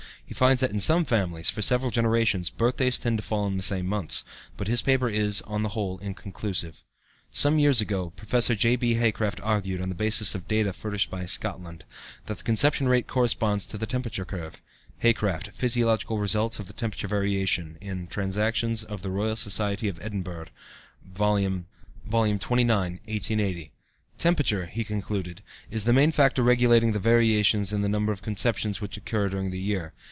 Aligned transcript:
He 0.25 0.33
finds 0.41 0.61
that 0.61 0.71
in 0.71 0.79
some 0.79 1.03
families, 1.03 1.49
for 1.49 1.61
several 1.61 1.91
generations, 1.91 2.49
birthdays 2.49 2.97
tend 2.97 3.17
to 3.17 3.21
fall 3.21 3.47
in 3.47 3.57
the 3.57 3.63
same 3.63 3.85
months, 3.85 4.23
but 4.55 4.69
his 4.69 4.81
paper 4.81 5.09
is, 5.09 5.41
on 5.41 5.61
the 5.61 5.67
whole, 5.75 5.97
inconclusive. 5.99 6.83
Some 7.33 7.59
years 7.59 7.81
ago, 7.81 8.11
Prof. 8.11 8.47
J.B. 8.57 8.93
Haycraft 8.93 9.41
argued, 9.43 9.81
on 9.81 9.89
the 9.89 9.93
basis 9.93 10.33
of 10.33 10.47
data 10.47 10.71
furnished 10.71 11.09
by 11.11 11.25
Scotland, 11.25 11.83
that 12.27 12.37
the 12.37 12.45
conception 12.45 12.87
rate 12.87 13.07
corresponds 13.09 13.67
to 13.67 13.77
the 13.77 13.85
temperature 13.85 14.23
curve 14.23 14.61
(Haycraft, 15.03 15.51
"Physiological 15.51 16.17
Results 16.17 16.59
of 16.59 16.73
Temperature 16.77 17.09
Variation," 17.09 18.07
Transactions 18.09 18.85
of 18.85 19.01
the 19.01 19.11
Royal 19.11 19.35
Society 19.35 19.89
of 19.89 19.99
Edinburgh, 20.01 20.47
vol. 21.13 21.35
xxix, 21.35 21.65
1880). 22.09 23.73
"Temperature," 24.17 24.67
he 24.67 24.85
concluded, 24.85 25.41
"is 25.69 25.83
the 25.83 25.91
main 25.91 26.11
factor 26.13 26.41
regulating 26.41 26.93
the 26.93 26.99
variations 26.99 27.73
in 27.73 27.81
the 27.81 27.89
number 27.89 28.13
of 28.13 28.21
conceptions 28.21 28.79
which 28.79 28.95
occur 28.95 29.27
during 29.27 29.51
the 29.51 29.59
year. 29.59 29.91